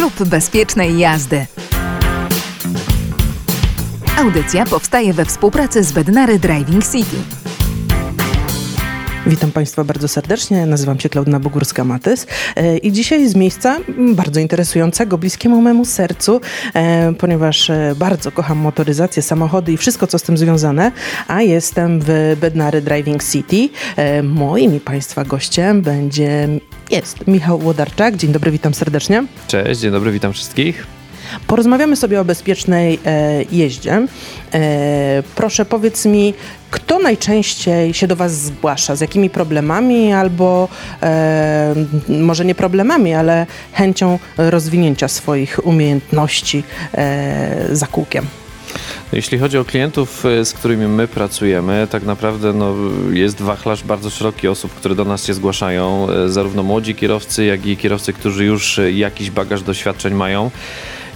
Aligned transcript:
Klub 0.00 0.28
Bezpiecznej 0.28 0.98
Jazdy. 0.98 1.46
Audycja 4.18 4.64
powstaje 4.64 5.12
we 5.12 5.24
współpracy 5.24 5.84
z 5.84 5.92
Bednary 5.92 6.38
Driving 6.38 6.84
City. 6.84 7.16
Witam 9.26 9.52
Państwa 9.52 9.84
bardzo 9.84 10.08
serdecznie. 10.08 10.66
Nazywam 10.66 11.00
się 11.00 11.08
Klaudna 11.08 11.40
Bogórska-Matys 11.40 12.26
e, 12.56 12.78
i 12.78 12.92
dzisiaj 12.92 13.28
z 13.28 13.34
miejsca 13.34 13.78
bardzo 13.98 14.40
interesującego, 14.40 15.18
bliskiemu 15.18 15.60
memu 15.60 15.84
sercu, 15.84 16.40
e, 16.74 17.12
ponieważ 17.12 17.70
e, 17.70 17.94
bardzo 17.96 18.32
kocham 18.32 18.58
motoryzację, 18.58 19.22
samochody 19.22 19.72
i 19.72 19.76
wszystko, 19.76 20.06
co 20.06 20.18
z 20.18 20.22
tym 20.22 20.38
związane, 20.38 20.92
a 21.28 21.42
jestem 21.42 22.00
w 22.04 22.36
Bednary 22.40 22.82
Driving 22.82 23.24
City. 23.24 23.68
Moim 24.22 24.76
i 24.76 24.80
Państwa 24.80 25.24
gościem 25.24 25.82
będzie, 25.82 26.48
jest 26.90 27.26
Michał 27.26 27.60
Łodarczak. 27.64 28.16
Dzień 28.16 28.32
dobry, 28.32 28.50
witam 28.50 28.74
serdecznie. 28.74 29.24
Cześć, 29.48 29.80
dzień 29.80 29.90
dobry, 29.90 30.12
witam 30.12 30.32
wszystkich. 30.32 30.86
Porozmawiamy 31.46 31.96
sobie 31.96 32.20
o 32.20 32.24
bezpiecznej 32.24 32.98
e, 33.06 33.42
jeździe. 33.52 34.06
E, 34.54 35.22
proszę 35.34 35.64
powiedz 35.64 36.06
mi, 36.06 36.34
kto 36.70 36.98
najczęściej 36.98 37.94
się 37.94 38.06
do 38.06 38.16
Was 38.16 38.40
zgłasza? 38.40 38.96
Z 38.96 39.00
jakimi 39.00 39.30
problemami 39.30 40.12
albo 40.12 40.68
e, 41.02 41.74
może 42.08 42.44
nie 42.44 42.54
problemami, 42.54 43.14
ale 43.14 43.46
chęcią 43.72 44.18
rozwinięcia 44.36 45.08
swoich 45.08 45.66
umiejętności 45.66 46.64
e, 46.94 47.66
za 47.72 47.86
kółkiem? 47.86 48.26
Jeśli 49.12 49.38
chodzi 49.38 49.58
o 49.58 49.64
klientów, 49.64 50.26
e, 50.26 50.44
z 50.44 50.52
którymi 50.52 50.86
my 50.86 51.08
pracujemy, 51.08 51.86
tak 51.90 52.02
naprawdę 52.02 52.52
no, 52.52 52.74
jest 53.12 53.42
wachlarz 53.42 53.84
bardzo 53.84 54.10
szeroki 54.10 54.48
osób, 54.48 54.74
które 54.74 54.94
do 54.94 55.04
nas 55.04 55.26
się 55.26 55.34
zgłaszają, 55.34 56.10
e, 56.10 56.28
zarówno 56.28 56.62
młodzi 56.62 56.94
kierowcy, 56.94 57.44
jak 57.44 57.66
i 57.66 57.76
kierowcy, 57.76 58.12
którzy 58.12 58.44
już 58.44 58.78
e, 58.78 58.92
jakiś 58.92 59.30
bagaż 59.30 59.62
doświadczeń 59.62 60.14
mają. 60.14 60.50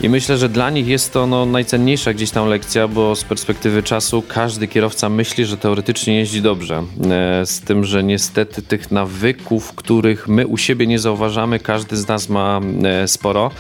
I 0.01 0.09
myślę, 0.09 0.39
że 0.39 0.49
dla 0.49 0.71
nich 0.71 0.87
jest 0.87 1.13
to 1.13 1.27
no, 1.27 1.47
najcenniejsza 1.47 2.15
gdzieś 2.15 2.31
tam 2.31 2.49
lekcja, 2.49 2.89
bo 2.89 3.17
z 3.17 3.25
perspektywy 3.25 3.83
czasu 3.83 4.23
każdy 4.29 4.69
kierowca 4.69 5.09
myśli, 5.09 5.45
że 5.45 5.57
teoretycznie 5.57 6.17
jeździ 6.17 6.43
dobrze. 6.43 6.83
Z 7.45 7.61
tym, 7.61 7.85
że 7.85 8.05
niestety 8.05 8.63
tych 8.63 8.91
nawyków, 8.91 9.73
których 9.73 10.29
my 10.29 10.47
u 10.47 10.57
siebie 10.57 10.87
nie 10.87 10.99
zauważamy, 10.99 11.59
każdy 11.59 11.97
z 11.97 12.09
nas 12.09 12.29
ma 12.29 12.61
sporo. 13.07 13.51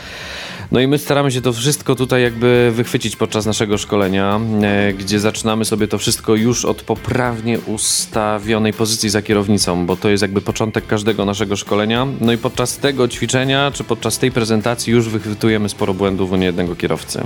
No 0.72 0.80
i 0.80 0.86
my 0.86 0.98
staramy 0.98 1.30
się 1.30 1.40
to 1.40 1.52
wszystko 1.52 1.94
tutaj 1.94 2.22
jakby 2.22 2.72
wychwycić 2.74 3.16
podczas 3.16 3.46
naszego 3.46 3.78
szkolenia, 3.78 4.40
e, 4.62 4.92
gdzie 4.92 5.20
zaczynamy 5.20 5.64
sobie 5.64 5.88
to 5.88 5.98
wszystko 5.98 6.34
już 6.34 6.64
od 6.64 6.82
poprawnie 6.82 7.60
ustawionej 7.60 8.72
pozycji 8.72 9.10
za 9.10 9.22
kierownicą, 9.22 9.86
bo 9.86 9.96
to 9.96 10.08
jest 10.08 10.22
jakby 10.22 10.40
początek 10.40 10.86
każdego 10.86 11.24
naszego 11.24 11.56
szkolenia. 11.56 12.06
No 12.20 12.32
i 12.32 12.38
podczas 12.38 12.78
tego 12.78 13.08
ćwiczenia, 13.08 13.70
czy 13.74 13.84
podczas 13.84 14.18
tej 14.18 14.32
prezentacji 14.32 14.92
już 14.92 15.08
wychwytujemy 15.08 15.68
sporo 15.68 15.94
błędów 15.94 16.32
u 16.32 16.36
niejednego 16.36 16.76
kierowcy. 16.76 17.22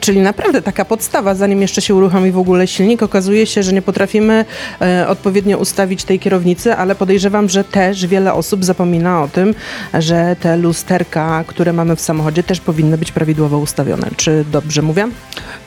Czyli 0.00 0.20
naprawdę 0.20 0.62
taka 0.62 0.84
podstawa, 0.84 1.34
zanim 1.34 1.62
jeszcze 1.62 1.82
się 1.82 1.94
uruchomi 1.94 2.30
w 2.30 2.38
ogóle 2.38 2.66
silnik, 2.66 3.02
okazuje 3.02 3.46
się, 3.46 3.62
że 3.62 3.72
nie 3.72 3.82
potrafimy 3.82 4.44
e, 4.80 5.08
odpowiednio 5.08 5.58
ustawić 5.58 6.04
tej 6.04 6.18
kierownicy, 6.18 6.74
ale 6.74 6.94
podejrzewam, 6.94 7.48
że 7.48 7.64
też 7.64 8.06
wiele 8.06 8.34
osób 8.34 8.64
zapomina 8.64 9.22
o 9.22 9.28
tym, 9.28 9.54
że 9.94 10.36
te 10.40 10.56
lusterka, 10.56 11.44
które 11.46 11.72
mamy 11.72 11.96
w 11.96 12.00
samochodzie, 12.00 12.42
też 12.42 12.60
powinny 12.60 12.98
być 12.98 13.12
prawidłowo 13.12 13.58
ustawione. 13.58 14.08
Czy 14.16 14.44
dobrze 14.52 14.82
mówię? 14.82 15.08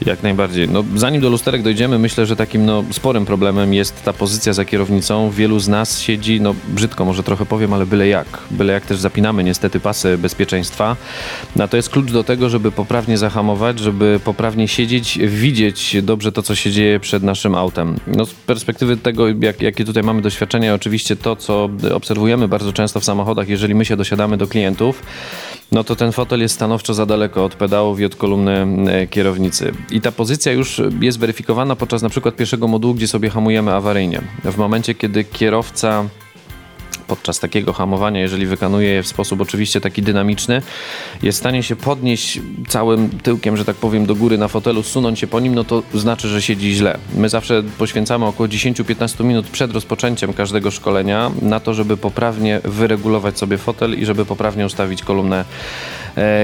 Jak 0.06 0.24
najbardziej. 0.24 0.70
No, 0.70 0.84
zanim 0.96 1.22
do 1.22 1.30
lusterek 1.30 1.64
dojdziemy, 1.64 2.00
myślę, 2.00 2.26
że 2.26 2.36
takim 2.36 2.66
no, 2.66 2.84
sporym 2.92 3.26
problemem 3.26 3.74
jest 3.74 4.04
ta 4.04 4.14
pozycja 4.14 4.54
za 4.54 4.66
kierownicą. 4.66 5.30
Wielu 5.32 5.60
z 5.60 5.68
nas 5.68 6.00
siedzi, 6.00 6.42
no 6.42 6.56
brzydko 6.68 7.06
może 7.06 7.24
trochę 7.24 7.46
powiem, 7.46 7.74
ale 7.74 7.86
byle 7.86 8.08
jak. 8.08 8.28
Byle 8.52 8.74
jak 8.74 8.86
też 8.86 9.00
zapinamy 9.00 9.44
niestety 9.44 9.80
pasy 9.80 10.18
bezpieczeństwa. 10.18 10.96
No, 11.56 11.68
to 11.68 11.78
jest 11.78 11.90
klucz 11.90 12.12
do 12.12 12.24
tego, 12.24 12.50
żeby 12.50 12.72
poprawnie 12.72 13.18
zahamować, 13.18 13.80
żeby 13.80 13.95
żeby 13.96 14.20
poprawnie 14.20 14.68
siedzieć, 14.68 15.20
widzieć 15.20 15.98
dobrze 16.04 16.32
to, 16.32 16.44
co 16.44 16.56
się 16.56 16.72
dzieje 16.72 17.00
przed 17.00 17.24
naszym 17.24 17.56
autem. 17.56 17.96
No, 18.08 18.26
z 18.26 18.34
perspektywy 18.34 18.98
tego, 18.98 19.28
jak, 19.28 19.62
jakie 19.62 19.86
tutaj 19.86 20.04
mamy 20.04 20.22
doświadczenia, 20.22 20.74
oczywiście 20.74 21.16
to, 21.16 21.36
co 21.36 21.70
obserwujemy 21.94 22.48
bardzo 22.48 22.74
często 22.74 23.00
w 23.00 23.06
samochodach, 23.06 23.50
jeżeli 23.50 23.76
my 23.76 23.86
się 23.86 23.98
dosiadamy 23.98 24.38
do 24.38 24.48
klientów, 24.48 25.04
no 25.72 25.84
to 25.84 25.96
ten 25.96 26.12
fotel 26.12 26.40
jest 26.40 26.56
stanowczo 26.56 26.94
za 26.94 27.06
daleko 27.06 27.46
od 27.46 27.56
pedałów 27.56 28.00
i 28.00 28.06
od 28.06 28.16
kolumny 28.16 28.66
e, 28.92 29.08
kierownicy. 29.08 29.72
I 29.92 30.02
ta 30.02 30.12
pozycja 30.12 30.52
już 30.52 30.82
jest 31.02 31.20
weryfikowana 31.20 31.76
podczas 31.76 32.02
na 32.02 32.10
przykład 32.10 32.36
pierwszego 32.36 32.68
modułu, 32.68 32.94
gdzie 32.94 33.08
sobie 33.08 33.30
hamujemy 33.30 33.74
awaryjnie. 33.74 34.22
W 34.44 34.58
momencie, 34.58 34.96
kiedy 34.96 35.24
kierowca 35.24 36.06
podczas 37.08 37.40
takiego 37.40 37.74
hamowania, 37.74 38.22
jeżeli 38.22 38.46
wykonuje 38.46 38.90
je 38.90 39.04
w 39.04 39.08
sposób 39.08 39.42
oczywiście 39.42 39.82
taki 39.82 40.02
dynamiczny, 40.02 40.62
jest 41.24 41.38
w 41.38 41.40
stanie 41.40 41.64
się 41.64 41.76
podnieść 41.76 42.42
całym 42.68 43.10
tyłkiem, 43.10 43.58
że 43.58 43.66
tak 43.66 43.76
powiem, 43.76 44.06
do 44.06 44.16
góry 44.16 44.38
na 44.38 44.48
fotelu, 44.48 44.84
sunąć 44.84 45.20
się 45.20 45.28
po 45.28 45.40
nim, 45.40 45.56
no 45.56 45.64
to 45.64 45.84
znaczy, 45.94 46.28
że 46.28 46.42
siedzi 46.42 46.74
źle. 46.74 46.98
My 47.16 47.30
zawsze 47.30 47.64
poświęcamy 47.78 48.26
około 48.26 48.50
10-15 48.50 49.24
minut 49.24 49.48
przed 49.48 49.72
rozpoczęciem 49.72 50.34
każdego 50.34 50.72
szkolenia 50.72 51.32
na 51.42 51.60
to, 51.60 51.74
żeby 51.74 51.98
poprawnie 51.98 52.62
wyregulować 52.64 53.38
sobie 53.38 53.58
fotel 53.58 54.00
i 54.00 54.06
żeby 54.06 54.26
poprawnie 54.26 54.66
ustawić 54.66 55.04
kolumnę 55.04 55.46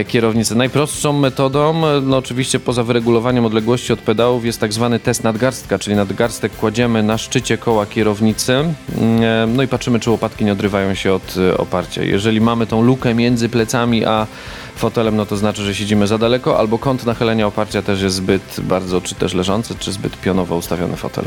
kierownicy. 0.07 0.55
Najprostszą 0.55 1.13
metodą, 1.13 1.81
no 2.01 2.17
oczywiście 2.17 2.59
poza 2.59 2.83
wyregulowaniem 2.83 3.45
odległości 3.45 3.93
od 3.93 3.99
pedałów 3.99 4.45
jest 4.45 4.59
tak 4.59 4.73
zwany 4.73 4.99
test 4.99 5.23
nadgarstka, 5.23 5.79
czyli 5.79 5.95
nadgarstek 5.95 6.51
kładziemy 6.55 7.03
na 7.03 7.17
szczycie 7.17 7.57
koła 7.57 7.85
kierownicy, 7.85 8.53
mm, 8.53 8.75
e, 9.23 9.47
no 9.47 9.63
i 9.63 9.67
patrzymy, 9.67 9.99
czy 9.99 10.11
łopatki 10.11 10.45
nie 10.45 10.51
odrywają 10.51 10.93
się 10.93 11.13
od 11.13 11.35
e, 11.37 11.57
oparcia. 11.57 12.03
Jeżeli 12.03 12.41
mamy 12.41 12.67
tą 12.67 12.81
lukę 12.81 13.13
między 13.13 13.49
plecami 13.49 14.05
a 14.05 14.27
fotelem, 14.75 15.15
no 15.15 15.25
to 15.25 15.37
znaczy, 15.37 15.63
że 15.63 15.75
siedzimy 15.75 16.07
za 16.07 16.17
daleko, 16.17 16.59
albo 16.59 16.79
kąt 16.79 17.05
nachylenia 17.05 17.47
oparcia 17.47 17.81
też 17.81 18.01
jest 18.01 18.15
zbyt 18.15 18.59
bardzo, 18.63 19.01
czy 19.01 19.15
też 19.15 19.33
leżący, 19.33 19.75
czy 19.79 19.91
zbyt 19.91 20.21
pionowo 20.21 20.55
ustawiony 20.55 20.97
fotel. 20.97 21.25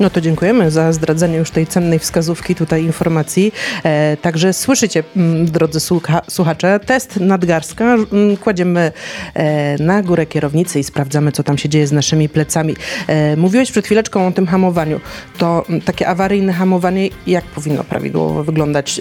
No 0.00 0.10
to 0.10 0.20
dziękujemy 0.20 0.70
za 0.70 0.92
zdradzenie 0.92 1.36
już 1.36 1.50
tej 1.50 1.66
cennej 1.66 1.98
wskazówki, 1.98 2.54
tutaj 2.54 2.84
informacji. 2.84 3.52
E, 3.84 4.16
także 4.16 4.52
słyszycie, 4.52 5.04
drodzy 5.44 5.80
słucha, 5.80 6.22
słuchacze, 6.28 6.80
test 6.86 7.20
nadgarstka. 7.20 7.96
Kładziemy 8.40 8.92
e, 9.34 9.82
na 9.82 10.02
górę 10.02 10.26
kierownicy 10.26 10.80
i 10.80 10.84
sprawdzamy, 10.84 11.32
co 11.32 11.42
tam 11.42 11.58
się 11.58 11.68
dzieje 11.68 11.86
z 11.86 11.92
naszymi 11.92 12.28
plecami. 12.28 12.76
E, 13.06 13.36
mówiłeś 13.36 13.70
przed 13.70 13.84
chwileczką 13.84 14.26
o 14.26 14.32
tym 14.32 14.46
hamowaniu. 14.46 15.00
To 15.38 15.64
takie 15.84 16.08
awaryjne 16.08 16.52
hamowanie, 16.52 17.08
jak 17.26 17.44
powinno 17.44 17.84
prawidłowo 17.84 18.44
wyglądać, 18.44 19.00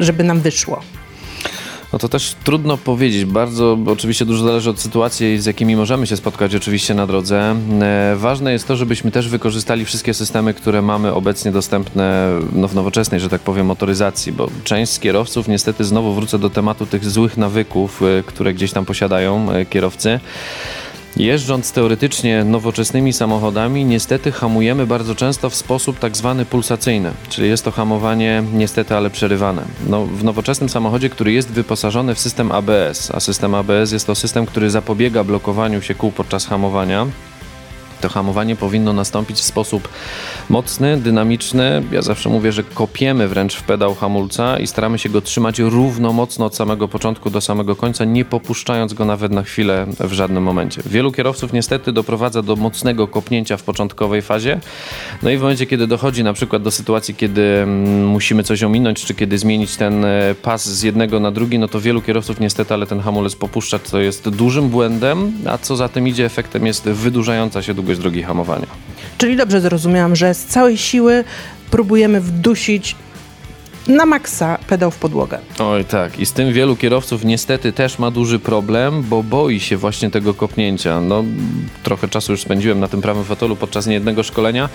żeby 0.00 0.24
nam 0.24 0.40
wyszło? 0.40 0.80
No 1.94 1.98
to 1.98 2.08
też 2.08 2.34
trudno 2.44 2.76
powiedzieć. 2.76 3.24
Bardzo 3.24 3.78
oczywiście 3.86 4.24
dużo 4.24 4.44
zależy 4.44 4.70
od 4.70 4.80
sytuacji, 4.80 5.40
z 5.40 5.46
jakimi 5.46 5.76
możemy 5.76 6.06
się 6.06 6.16
spotkać 6.16 6.54
oczywiście 6.54 6.94
na 6.94 7.06
drodze. 7.06 7.56
E, 7.82 8.16
ważne 8.16 8.52
jest 8.52 8.68
to, 8.68 8.76
żebyśmy 8.76 9.10
też 9.10 9.28
wykorzystali 9.28 9.84
wszystkie 9.84 10.14
systemy, 10.14 10.54
które 10.54 10.82
mamy 10.82 11.12
obecnie 11.12 11.52
dostępne 11.52 12.30
no, 12.52 12.68
w 12.68 12.74
nowoczesnej, 12.74 13.20
że 13.20 13.28
tak 13.28 13.40
powiem, 13.40 13.66
motoryzacji, 13.66 14.32
bo 14.32 14.48
część 14.64 14.92
z 14.92 14.98
kierowców, 14.98 15.48
niestety 15.48 15.84
znowu 15.84 16.14
wrócę 16.14 16.38
do 16.38 16.50
tematu 16.50 16.86
tych 16.86 17.04
złych 17.04 17.36
nawyków, 17.36 18.02
e, 18.02 18.22
które 18.22 18.54
gdzieś 18.54 18.72
tam 18.72 18.84
posiadają 18.84 19.50
e, 19.50 19.66
kierowcy. 19.66 20.20
Jeżdżąc 21.16 21.72
teoretycznie 21.72 22.44
nowoczesnymi 22.44 23.12
samochodami, 23.12 23.84
niestety 23.84 24.32
hamujemy 24.32 24.86
bardzo 24.86 25.14
często 25.14 25.50
w 25.50 25.54
sposób 25.54 25.98
tak 25.98 26.16
zwany 26.16 26.44
pulsacyjny, 26.44 27.10
czyli 27.28 27.48
jest 27.48 27.64
to 27.64 27.70
hamowanie 27.70 28.42
niestety, 28.52 28.96
ale 28.96 29.10
przerywane. 29.10 29.64
No, 29.86 30.06
w 30.06 30.24
nowoczesnym 30.24 30.68
samochodzie, 30.68 31.10
który 31.10 31.32
jest 31.32 31.50
wyposażony 31.50 32.14
w 32.14 32.18
system 32.18 32.52
ABS, 32.52 33.10
a 33.14 33.20
system 33.20 33.54
ABS 33.54 33.92
jest 33.92 34.06
to 34.06 34.14
system, 34.14 34.46
który 34.46 34.70
zapobiega 34.70 35.24
blokowaniu 35.24 35.82
się 35.82 35.94
kół 35.94 36.12
podczas 36.12 36.46
hamowania, 36.46 37.06
to 38.04 38.08
hamowanie 38.08 38.56
powinno 38.56 38.92
nastąpić 38.92 39.36
w 39.36 39.42
sposób 39.42 39.88
mocny, 40.48 40.96
dynamiczny. 40.96 41.82
Ja 41.92 42.02
zawsze 42.02 42.28
mówię, 42.28 42.52
że 42.52 42.62
kopiemy 42.62 43.28
wręcz 43.28 43.56
w 43.56 43.62
pedał 43.62 43.94
hamulca 43.94 44.58
i 44.58 44.66
staramy 44.66 44.98
się 44.98 45.08
go 45.08 45.20
trzymać 45.20 45.58
równo 45.58 46.12
mocno 46.12 46.46
od 46.46 46.56
samego 46.56 46.88
początku 46.88 47.30
do 47.30 47.40
samego 47.40 47.76
końca, 47.76 48.04
nie 48.04 48.24
popuszczając 48.24 48.94
go 48.94 49.04
nawet 49.04 49.32
na 49.32 49.42
chwilę 49.42 49.86
w 50.00 50.12
żadnym 50.12 50.42
momencie. 50.42 50.82
Wielu 50.86 51.12
kierowców 51.12 51.52
niestety 51.52 51.92
doprowadza 51.92 52.42
do 52.42 52.56
mocnego 52.56 53.08
kopnięcia 53.08 53.56
w 53.56 53.62
początkowej 53.62 54.22
fazie. 54.22 54.60
No 55.22 55.30
i 55.30 55.36
w 55.36 55.40
momencie, 55.40 55.66
kiedy 55.66 55.86
dochodzi 55.86 56.24
na 56.24 56.32
przykład 56.32 56.62
do 56.62 56.70
sytuacji, 56.70 57.14
kiedy 57.14 57.42
mm, 57.42 58.06
musimy 58.06 58.42
coś 58.42 58.62
ominąć, 58.62 59.04
czy 59.04 59.14
kiedy 59.14 59.38
zmienić 59.38 59.76
ten 59.76 60.04
e, 60.04 60.34
pas 60.42 60.68
z 60.68 60.82
jednego 60.82 61.20
na 61.20 61.30
drugi, 61.30 61.58
no 61.58 61.68
to 61.68 61.80
wielu 61.80 62.02
kierowców 62.02 62.40
niestety, 62.40 62.74
ale 62.74 62.86
ten 62.86 63.00
hamulec 63.00 63.34
popuszcza, 63.34 63.78
co 63.78 64.00
jest 64.00 64.28
dużym 64.28 64.68
błędem, 64.68 65.32
a 65.46 65.58
co 65.58 65.76
za 65.76 65.88
tym 65.88 66.08
idzie, 66.08 66.24
efektem 66.24 66.66
jest 66.66 66.88
wydłużająca 66.88 67.62
się 67.62 67.74
długość 67.74 67.93
drogi 67.98 68.22
hamowania. 68.22 68.66
Czyli 69.18 69.36
dobrze 69.36 69.60
zrozumiałam, 69.60 70.16
że 70.16 70.34
z 70.34 70.44
całej 70.44 70.78
siły 70.78 71.24
próbujemy 71.70 72.20
wdusić 72.20 72.96
na 73.88 74.06
maksa 74.06 74.58
pedał 74.66 74.90
w 74.90 74.96
podłogę. 74.96 75.38
Oj 75.58 75.84
tak, 75.84 76.18
i 76.18 76.26
z 76.26 76.32
tym 76.32 76.52
wielu 76.52 76.76
kierowców 76.76 77.24
niestety 77.24 77.72
też 77.72 77.98
ma 77.98 78.10
duży 78.10 78.38
problem, 78.38 79.02
bo 79.02 79.22
boi 79.22 79.60
się 79.60 79.76
właśnie 79.76 80.10
tego 80.10 80.34
kopnięcia. 80.34 81.00
No, 81.00 81.24
trochę 81.82 82.08
czasu 82.08 82.32
już 82.32 82.40
spędziłem 82.40 82.80
na 82.80 82.88
tym 82.88 83.02
prawym 83.02 83.24
fotelu 83.24 83.56
podczas 83.56 83.86
niejednego 83.86 84.22
szkolenia 84.22 84.68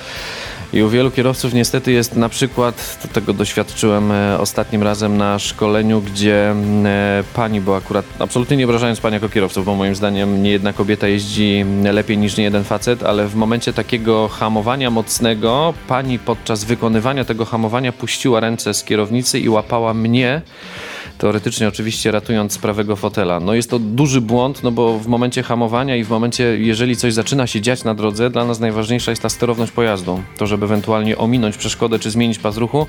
I 0.74 0.84
u 0.84 0.90
wielu 0.90 1.12
kierowców 1.12 1.54
niestety 1.54 1.92
jest 1.92 2.16
na 2.16 2.30
przykład, 2.30 3.08
tego 3.14 3.34
doświadczyłem 3.34 4.12
e, 4.12 4.40
ostatnim 4.40 4.84
razem 4.84 5.18
na 5.18 5.40
szkoleniu, 5.40 6.02
gdzie 6.02 6.52
e, 6.86 7.24
pani, 7.34 7.62
bo 7.62 7.76
akurat 7.76 8.06
absolutnie 8.20 8.58
nie 8.58 8.66
obrażając 8.66 9.00
pani 9.00 9.14
jako 9.14 9.30
kierowców, 9.30 9.66
bo 9.66 9.76
moim 9.76 9.96
zdaniem 9.96 10.44
nie 10.44 10.52
jedna 10.52 10.74
kobieta 10.74 11.08
jeździ 11.08 11.66
lepiej 11.84 12.18
niż 12.18 12.38
nie 12.38 12.44
jeden 12.44 12.64
facet, 12.64 13.04
ale 13.04 13.28
w 13.28 13.36
momencie 13.36 13.74
takiego 13.74 14.28
hamowania 14.28 14.90
mocnego 14.92 15.74
pani 15.88 16.20
podczas 16.20 16.64
wykonywania 16.64 17.26
tego 17.26 17.46
hamowania 17.46 17.92
puściła 17.92 18.40
ręce 18.40 18.74
z 18.74 18.84
kierownicy 18.84 19.40
i 19.40 19.50
łapała 19.50 19.94
mnie 19.94 20.42
teoretycznie 21.20 21.68
oczywiście 21.68 22.12
ratując 22.12 22.58
prawego 22.58 22.96
fotela. 22.96 23.40
No 23.40 23.54
jest 23.54 23.70
to 23.70 23.80
duży 23.80 24.22
błąd, 24.22 24.64
no 24.64 24.72
bo 24.72 25.00
w 25.00 25.08
momencie 25.08 25.44
hamowania 25.44 25.96
i 25.96 26.04
w 26.04 26.10
momencie, 26.10 26.44
jeżeli 26.60 26.96
coś 26.96 27.14
zaczyna 27.14 27.48
się 27.48 27.62
dziać 27.62 27.84
na 27.84 27.96
drodze, 27.96 28.30
dla 28.30 28.46
nas 28.46 28.60
najważniejsza 28.60 29.12
jest 29.12 29.22
ta 29.22 29.30
sterowność 29.30 29.72
pojazdu. 29.72 30.22
To, 30.38 30.48
żeby 30.48 30.66
ewentualnie 30.66 31.18
ominąć 31.18 31.58
przeszkodę 31.58 32.00
czy 32.00 32.12
zmienić 32.12 32.40
pas 32.40 32.58
ruchu, 32.58 32.86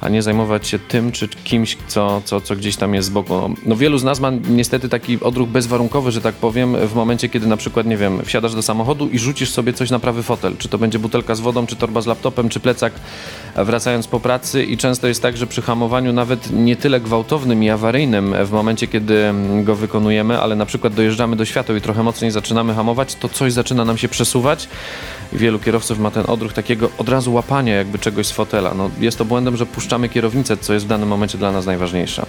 a 0.00 0.08
nie 0.08 0.22
zajmować 0.22 0.68
się 0.68 0.78
tym 0.78 1.12
czy 1.12 1.28
kimś, 1.28 1.76
co, 1.88 2.22
co, 2.24 2.40
co 2.40 2.56
gdzieś 2.56 2.76
tam 2.76 2.94
jest 2.94 3.08
z 3.08 3.10
boku. 3.10 3.54
No, 3.66 3.76
wielu 3.76 3.98
z 3.98 4.04
nas 4.04 4.20
ma 4.20 4.30
niestety 4.48 4.88
taki 4.88 5.20
odruch 5.20 5.48
bezwarunkowy, 5.48 6.12
że 6.12 6.20
tak 6.20 6.34
powiem, 6.34 6.76
w 6.86 6.94
momencie, 6.94 7.28
kiedy 7.28 7.46
na 7.46 7.56
przykład, 7.56 7.86
nie 7.86 7.96
wiem, 7.96 8.24
wsiadasz 8.24 8.54
do 8.54 8.62
samochodu 8.62 9.08
i 9.08 9.18
rzucisz 9.18 9.50
sobie 9.50 9.72
coś 9.72 9.90
na 9.90 9.98
prawy 9.98 10.22
fotel. 10.22 10.56
Czy 10.58 10.68
to 10.68 10.78
będzie 10.78 10.98
butelka 10.98 11.34
z 11.34 11.40
wodą, 11.40 11.66
czy 11.66 11.76
torba 11.76 12.00
z 12.00 12.06
laptopem, 12.06 12.48
czy 12.48 12.60
plecak 12.60 12.92
wracając 13.56 14.06
po 14.06 14.20
pracy 14.20 14.64
i 14.64 14.76
często 14.76 15.08
jest 15.08 15.22
tak, 15.22 15.36
że 15.36 15.46
przy 15.46 15.62
hamowaniu 15.62 16.12
nawet 16.12 16.50
nie 16.50 16.76
tyle 16.76 17.00
gwałtownym 17.00 17.64
i 17.64 17.71
awaryjnym 17.72 18.34
w 18.44 18.50
momencie, 18.50 18.86
kiedy 18.86 19.34
go 19.62 19.74
wykonujemy, 19.74 20.40
ale 20.40 20.56
na 20.56 20.66
przykład 20.66 20.94
dojeżdżamy 20.94 21.36
do 21.36 21.44
światła 21.44 21.76
i 21.76 21.80
trochę 21.80 22.02
mocniej 22.02 22.30
zaczynamy 22.30 22.74
hamować, 22.74 23.14
to 23.14 23.28
coś 23.28 23.52
zaczyna 23.52 23.84
nam 23.84 23.98
się 23.98 24.08
przesuwać. 24.08 24.68
Wielu 25.32 25.58
kierowców 25.58 25.98
ma 25.98 26.10
ten 26.10 26.24
odruch 26.26 26.52
takiego 26.52 26.90
od 26.98 27.08
razu 27.08 27.32
łapania 27.32 27.74
jakby 27.74 27.98
czegoś 27.98 28.26
z 28.26 28.32
fotela. 28.32 28.74
No, 28.74 28.90
jest 29.00 29.18
to 29.18 29.24
błędem, 29.24 29.56
że 29.56 29.66
puszczamy 29.66 30.08
kierownicę, 30.08 30.56
co 30.56 30.74
jest 30.74 30.86
w 30.86 30.88
danym 30.88 31.08
momencie 31.08 31.38
dla 31.38 31.52
nas 31.52 31.66
najważniejsze. 31.66 32.26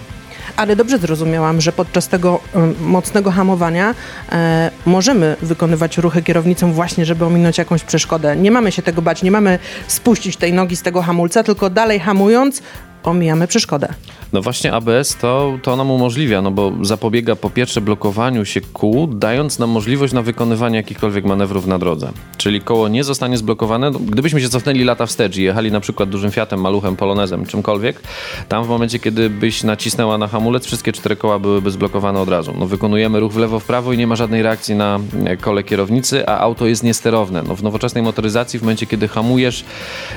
Ale 0.56 0.76
dobrze 0.76 0.98
zrozumiałam, 0.98 1.60
że 1.60 1.72
podczas 1.72 2.08
tego 2.08 2.40
mocnego 2.80 3.30
hamowania 3.30 3.94
e, 4.32 4.70
możemy 4.86 5.36
wykonywać 5.42 5.98
ruchy 5.98 6.22
kierownicą 6.22 6.72
właśnie, 6.72 7.04
żeby 7.04 7.24
ominąć 7.24 7.58
jakąś 7.58 7.84
przeszkodę. 7.84 8.36
Nie 8.36 8.50
mamy 8.50 8.72
się 8.72 8.82
tego 8.82 9.02
bać, 9.02 9.22
nie 9.22 9.30
mamy 9.30 9.58
spuścić 9.86 10.36
tej 10.36 10.52
nogi 10.52 10.76
z 10.76 10.82
tego 10.82 11.02
hamulca, 11.02 11.42
tylko 11.42 11.70
dalej 11.70 12.00
hamując 12.00 12.62
omijamy 13.04 13.46
przeszkodę. 13.46 13.94
No 14.32 14.42
właśnie 14.42 14.72
ABS 14.72 15.16
to, 15.16 15.58
to 15.62 15.76
nam 15.76 15.90
umożliwia, 15.90 16.42
no 16.42 16.50
bo 16.50 16.72
zapobiega 16.82 17.36
po 17.36 17.50
pierwsze 17.50 17.80
blokowaniu 17.80 18.44
się 18.44 18.60
kół, 18.60 19.06
dając 19.06 19.58
nam 19.58 19.70
możliwość 19.70 20.12
na 20.12 20.22
wykonywanie 20.22 20.76
jakichkolwiek 20.76 21.24
manewrów 21.24 21.66
na 21.66 21.78
drodze. 21.78 22.12
Czyli 22.36 22.60
koło 22.60 22.88
nie 22.88 23.04
zostanie 23.04 23.36
zblokowane. 23.36 23.90
No, 23.90 23.98
gdybyśmy 23.98 24.40
się 24.40 24.48
cofnęli 24.48 24.84
lata 24.84 25.06
wstecz 25.06 25.36
i 25.36 25.42
jechali 25.42 25.72
na 25.72 25.80
przykład 25.80 26.08
dużym 26.08 26.30
Fiatem, 26.30 26.60
Maluchem, 26.60 26.96
Polonezem, 26.96 27.46
czymkolwiek, 27.46 28.00
tam 28.48 28.64
w 28.64 28.68
momencie, 28.68 28.98
kiedy 28.98 29.30
byś 29.30 29.62
nacisnęła 29.62 30.18
na 30.18 30.28
hamulec, 30.28 30.66
wszystkie 30.66 30.92
cztery 30.92 31.16
koła 31.16 31.38
byłyby 31.38 31.70
zblokowane 31.70 32.20
od 32.20 32.28
razu. 32.28 32.54
No 32.58 32.66
wykonujemy 32.66 33.20
ruch 33.20 33.32
w 33.32 33.36
lewo, 33.36 33.60
w 33.60 33.64
prawo 33.64 33.92
i 33.92 33.98
nie 33.98 34.06
ma 34.06 34.16
żadnej 34.16 34.42
reakcji 34.42 34.74
na 34.74 35.00
e, 35.24 35.36
kole 35.36 35.62
kierownicy, 35.62 36.28
a 36.28 36.38
auto 36.38 36.66
jest 36.66 36.82
niesterowne. 36.82 37.42
No 37.48 37.56
w 37.56 37.62
nowoczesnej 37.62 38.04
motoryzacji 38.04 38.58
w 38.58 38.62
momencie, 38.62 38.86
kiedy 38.86 39.08
hamujesz 39.08 39.64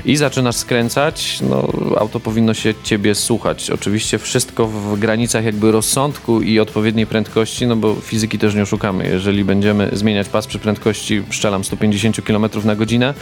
i 0.05 0.15
zaczynasz 0.15 0.55
skręcać, 0.55 1.39
no 1.49 1.67
auto 1.99 2.19
powinno 2.19 2.53
się 2.53 2.73
ciebie 2.83 3.15
słuchać. 3.15 3.69
Oczywiście 3.69 4.19
wszystko 4.19 4.67
w 4.67 4.99
granicach 4.99 5.45
jakby 5.45 5.71
rozsądku 5.71 6.41
i 6.41 6.59
odpowiedniej 6.59 7.07
prędkości, 7.07 7.67
no 7.67 7.75
bo 7.75 7.95
fizyki 7.95 8.39
też 8.39 8.55
nie 8.55 8.61
oszukamy. 8.61 9.07
Jeżeli 9.07 9.43
będziemy 9.43 9.89
zmieniać 9.93 10.29
pas 10.29 10.47
przy 10.47 10.59
prędkości, 10.59 11.23
szczelam 11.29 11.63
150 11.63 12.21
km 12.21 12.45
na 12.63 12.75
godzinę, 12.75 13.13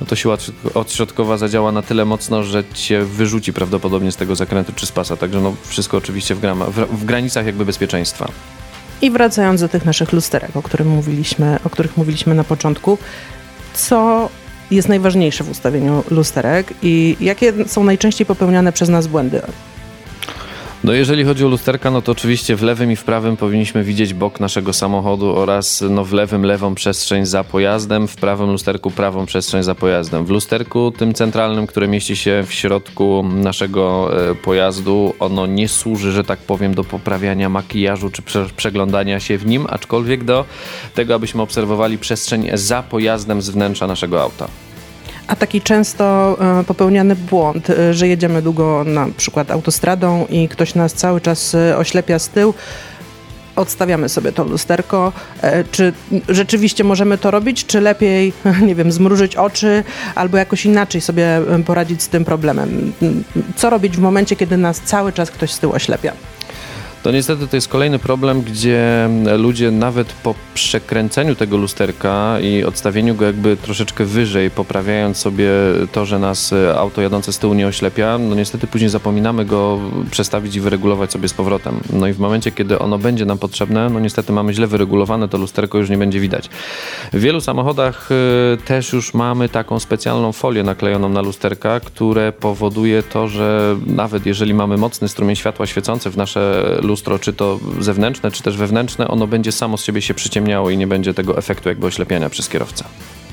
no 0.00 0.06
to 0.06 0.16
siła 0.16 0.36
odśrodkowa 0.74 1.36
zadziała 1.36 1.72
na 1.72 1.82
tyle 1.82 2.04
mocno, 2.04 2.42
że 2.42 2.64
cię 2.74 3.02
wyrzuci 3.02 3.52
prawdopodobnie 3.52 4.12
z 4.12 4.16
tego 4.16 4.36
zakrętu 4.36 4.72
czy 4.76 4.86
z 4.86 4.92
pasa. 4.92 5.16
Także 5.16 5.40
no 5.40 5.54
wszystko 5.64 5.96
oczywiście 5.96 6.34
w, 6.34 6.40
grama, 6.40 6.64
w, 6.64 6.74
w 6.74 7.04
granicach 7.04 7.46
jakby 7.46 7.64
bezpieczeństwa. 7.64 8.28
I 9.02 9.10
wracając 9.10 9.60
do 9.60 9.68
tych 9.68 9.84
naszych 9.84 10.12
lusterek, 10.12 10.56
o, 10.56 10.62
którym 10.62 10.88
mówiliśmy, 10.88 11.58
o 11.64 11.70
których 11.70 11.96
mówiliśmy 11.96 12.34
na 12.34 12.44
początku, 12.44 12.98
co 13.74 14.28
jest 14.70 14.88
najważniejsze 14.88 15.44
w 15.44 15.50
ustawieniu 15.50 16.04
lusterek 16.10 16.74
i 16.82 17.16
jakie 17.20 17.52
są 17.66 17.84
najczęściej 17.84 18.26
popełniane 18.26 18.72
przez 18.72 18.88
nas 18.88 19.06
błędy? 19.06 19.42
No 20.88 20.94
jeżeli 20.94 21.24
chodzi 21.24 21.44
o 21.44 21.48
lusterka, 21.48 21.90
no 21.90 22.02
to 22.02 22.12
oczywiście 22.12 22.56
w 22.56 22.62
lewym 22.62 22.92
i 22.92 22.96
w 22.96 23.04
prawym 23.04 23.36
powinniśmy 23.36 23.84
widzieć 23.84 24.14
bok 24.14 24.40
naszego 24.40 24.72
samochodu 24.72 25.36
oraz 25.36 25.84
no 25.90 26.04
w 26.04 26.12
lewym 26.12 26.42
lewą 26.42 26.74
przestrzeń 26.74 27.26
za 27.26 27.44
pojazdem, 27.44 28.08
w 28.08 28.16
prawym 28.16 28.50
lusterku 28.50 28.90
prawą 28.90 29.26
przestrzeń 29.26 29.62
za 29.62 29.74
pojazdem. 29.74 30.26
W 30.26 30.30
lusterku 30.30 30.92
tym 30.98 31.14
centralnym, 31.14 31.66
które 31.66 31.88
mieści 31.88 32.16
się 32.16 32.44
w 32.46 32.52
środku 32.52 33.24
naszego 33.34 34.10
e, 34.30 34.34
pojazdu, 34.34 35.14
ono 35.18 35.46
nie 35.46 35.68
służy, 35.68 36.12
że 36.12 36.24
tak 36.24 36.38
powiem, 36.38 36.74
do 36.74 36.84
poprawiania 36.84 37.48
makijażu 37.48 38.10
czy 38.10 38.22
prze 38.22 38.46
przeglądania 38.56 39.20
się 39.20 39.38
w 39.38 39.46
nim, 39.46 39.66
aczkolwiek 39.68 40.24
do 40.24 40.44
tego, 40.94 41.14
abyśmy 41.14 41.42
obserwowali 41.42 41.98
przestrzeń 41.98 42.50
za 42.54 42.82
pojazdem 42.82 43.42
z 43.42 43.50
wnętrza 43.50 43.86
naszego 43.86 44.22
auta. 44.22 44.48
A 45.28 45.36
taki 45.36 45.60
często 45.60 46.36
e, 46.60 46.64
popełniany 46.64 47.16
błąd, 47.16 47.70
e, 47.70 47.94
że 47.94 48.08
jedziemy 48.08 48.42
długo 48.42 48.84
na 48.86 49.06
przykład 49.16 49.50
autostradą 49.50 50.26
i 50.30 50.48
ktoś 50.48 50.74
nas 50.74 50.92
cały 50.92 51.20
czas 51.20 51.54
e, 51.54 51.76
oślepia 51.76 52.18
z 52.18 52.28
tyłu, 52.28 52.54
odstawiamy 53.56 54.08
sobie 54.08 54.32
to 54.32 54.44
lusterko. 54.44 55.12
Czy 55.70 55.92
rzeczywiście 56.28 56.84
możemy 56.84 57.18
to 57.18 57.30
robić, 57.30 57.66
czy 57.66 57.80
lepiej, 57.80 58.32
nie 58.66 58.74
wiem, 58.74 58.92
zmrużyć 58.92 59.36
oczy 59.36 59.84
albo 60.14 60.38
jakoś 60.38 60.66
inaczej 60.66 61.00
sobie 61.00 61.40
poradzić 61.66 62.02
z 62.02 62.08
tym 62.08 62.24
problemem? 62.24 62.92
Co 63.56 63.70
robić 63.70 63.96
w 63.96 64.00
momencie, 64.00 64.36
kiedy 64.36 64.56
nas 64.56 64.80
cały 64.80 65.12
czas 65.12 65.30
ktoś 65.30 65.50
z 65.52 65.58
tyłu 65.58 65.72
oślepia? 65.72 66.12
To 67.02 67.10
niestety 67.10 67.48
to 67.48 67.56
jest 67.56 67.68
kolejny 67.68 67.98
problem, 67.98 68.42
gdzie 68.42 69.08
ludzie 69.36 69.70
nawet 69.70 70.12
po 70.12 70.34
przekręceniu 70.54 71.34
tego 71.34 71.56
lusterka 71.56 72.40
i 72.40 72.64
odstawieniu 72.64 73.14
go 73.14 73.24
jakby 73.24 73.56
troszeczkę 73.56 74.04
wyżej, 74.04 74.50
poprawiając 74.50 75.16
sobie 75.16 75.50
to, 75.92 76.06
że 76.06 76.18
nas 76.18 76.52
e, 76.52 76.78
auto 76.78 77.02
jadące 77.02 77.32
z 77.32 77.38
tyłu 77.38 77.54
nie 77.54 77.66
oślepia, 77.66 78.18
no 78.18 78.34
niestety 78.34 78.66
później 78.66 78.90
zapominamy 78.90 79.44
go 79.44 79.78
przestawić 80.10 80.56
i 80.56 80.60
wyregulować 80.60 81.12
sobie 81.12 81.28
z 81.28 81.34
powrotem. 81.34 81.80
No 81.92 82.06
i 82.06 82.12
w 82.12 82.18
momencie, 82.18 82.52
kiedy 82.52 82.78
ono 82.78 82.98
będzie 82.98 83.24
nam 83.24 83.38
potrzebne, 83.38 83.90
no 83.90 84.00
niestety 84.00 84.32
mamy 84.32 84.54
źle 84.54 84.66
wyregulowane, 84.66 85.28
to 85.28 85.38
lusterko 85.38 85.78
już 85.78 85.90
nie 85.90 85.98
będzie 85.98 86.20
widać. 86.20 86.48
W 87.12 87.20
wielu 87.20 87.40
samochodach 87.40 88.08
e, 88.12 88.56
też 88.56 88.92
już 88.92 89.14
mamy 89.14 89.48
taką 89.48 89.80
specjalną 89.80 90.32
folię 90.32 90.62
naklejoną 90.62 91.08
na 91.08 91.20
lusterka, 91.20 91.80
które 91.80 92.32
powoduje 92.32 93.02
to, 93.02 93.28
że 93.28 93.76
nawet 93.86 94.26
jeżeli 94.26 94.54
mamy 94.54 94.76
mocny 94.76 95.08
strumień 95.08 95.36
światła 95.36 95.66
świecący 95.66 96.10
w 96.10 96.16
nasze 96.16 96.78
lustro, 96.88 97.18
czy 97.18 97.32
to 97.32 97.58
zewnętrzne, 97.80 98.30
czy 98.30 98.42
też 98.42 98.56
wewnętrzne, 98.56 99.08
ono 99.08 99.26
będzie 99.26 99.52
samo 99.52 99.76
z 99.76 99.84
siebie 99.84 100.02
się 100.02 100.14
przyciemniało 100.14 100.70
i 100.70 100.76
nie 100.76 100.86
będzie 100.86 101.14
tego 101.14 101.38
efektu 101.38 101.68
jakby 101.68 101.86
oślepiania 101.86 102.30
przez 102.30 102.48
kierowcę. 102.48 102.84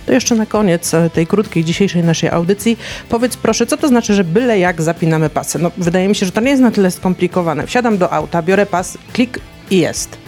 To 0.06 0.12
jeszcze 0.12 0.36
na 0.36 0.46
koniec 0.46 0.94
e, 0.94 1.10
tej 1.10 1.28
krótkiej 1.28 1.64
dzisiejszej 1.64 2.04
naszej 2.04 2.30
audycji 2.30 2.78
powiedz 3.10 3.38
proszę, 3.38 3.66
co 3.66 3.78
to 3.78 3.88
znaczy, 3.88 4.14
że 4.14 4.24
byle 4.24 4.60
jak 4.60 4.82
zapinamy 4.82 5.30
pasy? 5.30 5.60
No, 5.60 5.72
wydaje 5.78 6.08
mi 6.08 6.16
się, 6.16 6.26
że 6.26 6.32
to 6.32 6.42
nie 6.42 6.50
jest 6.50 6.62
na 6.62 6.72
tyle 6.72 6.92
skomplikowane. 6.92 7.68
Wsiadam 7.68 7.98
do 7.98 8.14
auta, 8.14 8.42
biorę 8.42 8.66
pas, 8.66 8.98
klik 9.14 9.40
i 9.72 9.78
jest. 9.78 10.25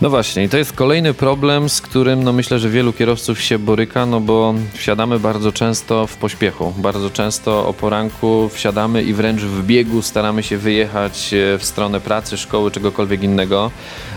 No 0.00 0.10
właśnie, 0.10 0.44
i 0.44 0.48
to 0.48 0.56
jest 0.56 0.72
kolejny 0.72 1.14
problem, 1.14 1.68
z 1.68 1.80
którym 1.80 2.24
no 2.24 2.32
myślę, 2.32 2.58
że 2.58 2.70
wielu 2.70 2.92
kierowców 2.92 3.40
się 3.40 3.58
boryka, 3.58 4.06
no 4.06 4.20
bo 4.20 4.54
wsiadamy 4.72 5.18
bardzo 5.20 5.52
często 5.52 6.06
w 6.06 6.16
pośpiechu. 6.16 6.74
Bardzo 6.78 7.10
często 7.10 7.68
o 7.68 7.72
poranku 7.72 8.50
wsiadamy 8.52 9.02
i 9.02 9.14
wręcz 9.14 9.40
w 9.40 9.66
biegu 9.66 10.02
staramy 10.02 10.42
się 10.42 10.58
wyjechać 10.58 11.34
e, 11.34 11.58
w 11.58 11.64
stronę 11.64 12.00
pracy, 12.00 12.36
szkoły, 12.36 12.70
czegokolwiek 12.70 13.22
innego. 13.22 13.70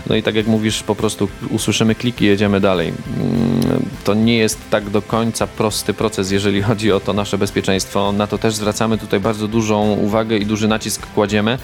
No 0.06 0.16
i 0.16 0.22
tak 0.22 0.34
jak 0.34 0.46
mówisz, 0.46 0.82
po 0.82 0.94
prostu 0.94 1.28
usłyszymy 1.50 1.94
kliki 1.94 2.24
i 2.24 2.28
jedziemy 2.28 2.60
dalej. 2.60 2.88
Mm, 2.88 3.88
to 4.04 4.14
nie 4.14 4.38
jest 4.38 4.58
tak 4.70 4.90
do 4.90 5.02
końca 5.02 5.46
prosty 5.46 5.94
proces, 5.94 6.30
jeżeli 6.30 6.62
chodzi 6.68 6.92
o 6.92 7.00
to 7.00 7.12
nasze 7.12 7.38
bezpieczeństwo. 7.38 8.12
Na 8.12 8.26
to 8.26 8.38
też 8.38 8.54
zwracamy 8.54 8.98
tutaj 8.98 9.20
bardzo 9.20 9.48
dużą 9.48 9.92
uwagę 9.92 10.36
i 10.36 10.46
duży 10.46 10.68
nacisk 10.68 11.06
kładziemy. 11.14 11.58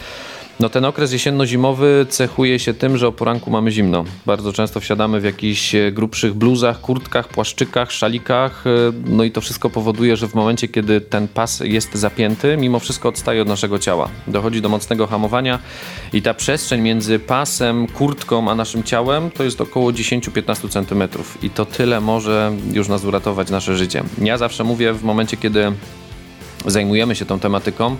No 0.60 0.68
ten 0.68 0.84
okres 0.84 1.12
jesienno-zimowy 1.12 2.06
cechuje 2.08 2.58
się 2.58 2.74
tym, 2.74 2.96
że 2.96 3.08
o 3.08 3.12
poranku 3.12 3.50
mamy 3.50 3.70
zimno. 3.72 4.04
Bardzo 4.26 4.52
często 4.52 4.80
wsiadamy 4.80 5.20
w 5.20 5.24
jakichś 5.24 5.74
e, 5.74 5.92
grubszych 5.92 6.34
bluzach, 6.34 6.80
kurtkach, 6.80 7.28
płaszczykach, 7.28 7.92
szalikach. 7.92 8.64
E, 8.66 8.70
no 9.06 9.24
i 9.24 9.30
to 9.30 9.40
wszystko 9.40 9.70
powoduje, 9.70 10.16
że 10.16 10.28
w 10.28 10.34
momencie, 10.34 10.68
kiedy 10.68 11.00
ten 11.00 11.28
pas 11.28 11.60
jest 11.60 11.94
zapięty, 11.94 12.56
mimo 12.56 12.78
wszystko 12.78 13.08
odstaje 13.08 13.42
od 13.42 13.48
naszego 13.48 13.78
ciała. 13.78 14.08
Dochodzi 14.26 14.62
do 14.62 14.68
mocnego 14.68 15.06
hamowania 15.06 15.58
i 16.12 16.22
ta 16.22 16.34
przestrzeń 16.34 16.80
między 16.80 17.18
pasem, 17.18 17.86
kurtką 17.86 18.50
a 18.50 18.54
naszym 18.54 18.82
ciałem 18.82 19.30
to 19.30 19.44
jest 19.44 19.60
około 19.60 19.90
10-15 19.90 20.68
cm. 20.68 21.08
I 21.42 21.50
to 21.50 21.66
tyle 21.66 22.00
może 22.00 22.52
już 22.72 22.88
nas 22.88 23.04
uratować 23.04 23.50
nasze 23.50 23.76
życie. 23.76 24.02
Ja 24.22 24.38
zawsze 24.38 24.64
mówię 24.64 24.92
w 24.92 25.04
momencie, 25.04 25.36
kiedy 25.36 25.72
zajmujemy 26.66 27.16
się 27.16 27.24
tą 27.24 27.40
tematyką, 27.40 27.96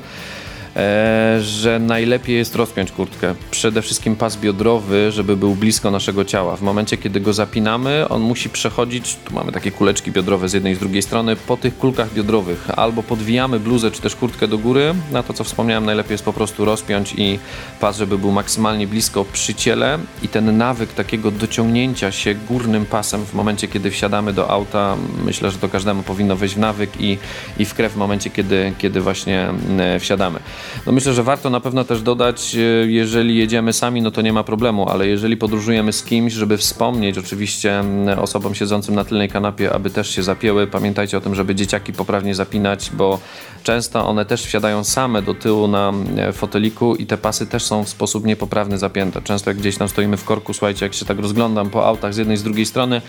że 1.40 1.78
najlepiej 1.78 2.36
jest 2.36 2.56
rozpiąć 2.56 2.92
kurtkę. 2.92 3.34
Przede 3.50 3.82
wszystkim 3.82 4.16
pas 4.16 4.36
biodrowy, 4.36 5.12
żeby 5.12 5.36
był 5.36 5.54
blisko 5.54 5.90
naszego 5.90 6.24
ciała. 6.24 6.56
W 6.56 6.62
momencie, 6.62 6.96
kiedy 6.96 7.20
go 7.20 7.32
zapinamy, 7.32 8.08
on 8.08 8.22
musi 8.22 8.48
przechodzić, 8.48 9.16
tu 9.24 9.34
mamy 9.34 9.52
takie 9.52 9.70
kuleczki 9.70 10.12
biodrowe 10.12 10.48
z 10.48 10.52
jednej 10.52 10.72
i 10.72 10.76
z 10.76 10.78
drugiej 10.78 11.02
strony, 11.02 11.36
po 11.36 11.56
tych 11.56 11.78
kulkach 11.78 12.14
biodrowych. 12.14 12.70
Albo 12.76 13.02
podwijamy 13.02 13.60
bluzę 13.60 13.90
czy 13.90 14.02
też 14.02 14.16
kurtkę 14.16 14.48
do 14.48 14.58
góry, 14.58 14.94
na 15.12 15.22
to 15.22 15.32
co 15.32 15.44
wspomniałem, 15.44 15.84
najlepiej 15.84 16.14
jest 16.14 16.24
po 16.24 16.32
prostu 16.32 16.64
rozpiąć 16.64 17.14
i 17.16 17.38
pas, 17.80 17.96
żeby 17.96 18.18
był 18.18 18.32
maksymalnie 18.32 18.86
blisko 18.86 19.24
przy 19.32 19.54
ciele 19.54 19.98
i 20.22 20.28
ten 20.28 20.58
nawyk 20.58 20.92
takiego 20.92 21.30
dociągnięcia 21.30 22.12
się 22.12 22.34
górnym 22.34 22.86
pasem 22.86 23.26
w 23.26 23.34
momencie, 23.34 23.68
kiedy 23.68 23.90
wsiadamy 23.90 24.32
do 24.32 24.50
auta, 24.50 24.96
myślę, 25.24 25.50
że 25.50 25.58
to 25.58 25.68
każdemu 25.68 26.02
powinno 26.02 26.36
wejść 26.36 26.54
w 26.54 26.58
nawyk 26.58 26.90
i, 27.00 27.18
i 27.58 27.64
w 27.64 27.74
krew 27.74 27.92
w 27.92 27.96
momencie, 27.96 28.30
kiedy, 28.30 28.72
kiedy 28.78 29.00
właśnie 29.00 29.48
e, 29.78 30.00
wsiadamy. 30.00 30.40
No 30.86 30.92
myślę, 30.92 31.12
że 31.12 31.22
warto 31.22 31.50
na 31.50 31.60
pewno 31.60 31.84
też 31.84 32.02
dodać, 32.02 32.54
e, 32.54 32.58
jeżeli 32.86 33.36
jedziemy 33.36 33.72
sami, 33.72 34.02
no 34.02 34.10
to 34.10 34.22
nie 34.22 34.32
ma 34.32 34.44
problemu, 34.44 34.88
ale 34.88 35.06
jeżeli 35.06 35.36
podróżujemy 35.36 35.92
z 35.92 36.02
kimś, 36.02 36.32
żeby 36.32 36.56
wspomnieć 36.56 37.18
oczywiście 37.18 37.78
m, 37.78 38.08
osobom 38.18 38.54
siedzącym 38.54 38.94
na 38.94 39.04
tylnej 39.04 39.28
kanapie, 39.28 39.72
aby 39.72 39.90
też 39.90 40.10
się 40.10 40.22
zapięły, 40.22 40.66
pamiętajcie 40.66 41.18
o 41.18 41.20
tym, 41.20 41.34
żeby 41.34 41.54
dzieciaki 41.54 41.92
poprawnie 41.92 42.34
zapinać, 42.34 42.90
bo 42.90 43.18
często 43.62 44.08
one 44.08 44.24
też 44.24 44.42
wsiadają 44.42 44.84
same 44.84 45.22
do 45.22 45.34
tyłu 45.34 45.68
na 45.68 45.92
e, 46.16 46.32
foteliku 46.32 46.96
i 46.96 47.06
te 47.06 47.18
pasy 47.18 47.46
też 47.46 47.62
są 47.62 47.84
w 47.84 47.88
sposób 47.88 48.24
niepoprawny 48.24 48.78
zapięte. 48.78 49.22
Często 49.22 49.50
jak 49.50 49.56
gdzieś 49.56 49.76
tam 49.76 49.88
stoimy 49.88 50.16
w 50.16 50.24
korku, 50.24 50.52
słuchajcie, 50.52 50.86
jak 50.86 50.94
się 50.94 51.04
tak 51.04 51.18
rozglądam 51.18 51.70
po 51.70 51.86
autach 51.86 52.14
z 52.14 52.16
jednej 52.16 52.36
z 52.36 52.42
drugiej 52.42 52.66
strony, 52.66 53.02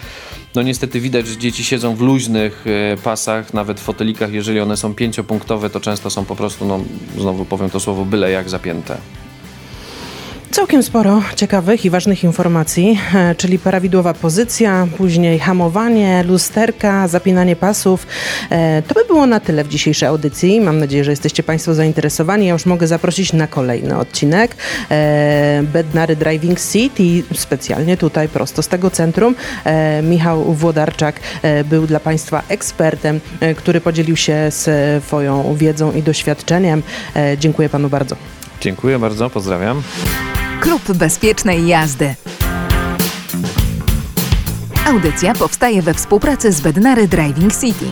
no 0.55 0.61
niestety 0.61 0.99
widać, 0.99 1.27
że 1.27 1.37
dzieci 1.37 1.63
siedzą 1.63 1.95
w 1.95 2.01
luźnych 2.01 2.65
e, 2.67 2.97
pasach, 2.97 3.53
nawet 3.53 3.79
w 3.79 3.83
fotelikach, 3.83 4.33
jeżeli 4.33 4.59
one 4.59 4.77
są 4.77 4.95
pięciopunktowe, 4.95 5.69
to 5.69 5.79
często 5.79 6.09
są 6.09 6.25
po 6.25 6.35
prostu, 6.35 6.65
no 6.65 6.79
znowu 7.17 7.45
powiem 7.49 7.69
to 7.69 7.79
słowo, 7.79 8.05
byle 8.05 8.31
jak 8.31 8.49
zapięte. 8.49 8.97
Całkiem 10.57 10.83
sporo 10.83 11.21
ciekawych 11.35 11.85
i 11.85 11.89
ważnych 11.89 12.23
informacji, 12.23 12.99
e, 13.15 13.35
czyli 13.35 13.59
prawidłowa 13.59 14.13
pozycja, 14.13 14.87
później 14.97 15.39
hamowanie, 15.39 16.23
lusterka, 16.23 17.07
zapinanie 17.07 17.55
pasów. 17.55 18.07
E, 18.49 18.81
To 18.87 18.93
by 18.93 19.05
było 19.05 19.25
na 19.27 19.39
tyle 19.39 19.63
w 19.63 19.67
dzisiejszej 19.67 20.09
audycji. 20.09 20.61
Mam 20.61 20.79
nadzieję, 20.79 21.03
że 21.03 21.11
jesteście 21.11 21.43
Państwo 21.43 21.73
zainteresowani. 21.73 22.45
Ja 22.45 22.53
już 22.53 22.65
mogę 22.65 22.87
zaprosić 22.87 23.33
na 23.33 23.47
kolejny 23.47 23.97
odcinek 23.97 24.55
e, 24.91 25.63
Bednary 25.63 26.15
Driving 26.15 26.59
i 26.99 27.23
specjalnie 27.33 27.97
tutaj 27.97 28.29
prosto 28.29 28.61
z 28.61 28.67
tego 28.67 28.91
centrum 28.91 29.35
Michał 30.03 30.53
Włodarczak 30.53 31.19
był 31.65 31.87
dla 31.87 31.99
Państwa 31.99 32.43
ekspertem, 32.49 33.19
który 33.57 33.81
podzielił 33.81 34.15
się 34.15 34.49
swoją 35.01 35.55
wiedzą 35.55 35.91
i 35.91 36.03
doświadczeniem. 36.03 36.83
Dziękuję 37.37 37.69
Panu 37.69 37.89
bardzo. 37.89 38.15
Dziękuję 38.61 38.99
bardzo, 38.99 39.29
pozdrawiam. 39.29 39.83
Klub 40.61 40.91
Bezpiecznej 40.93 41.67
Jazdy. 41.67 42.15
Audycja 44.87 45.33
powstaje 45.33 45.81
we 45.81 45.93
współpracy 45.93 46.51
z 46.51 46.61
Bednary 46.61 47.07
Driving 47.07 47.53
City. 47.53 47.85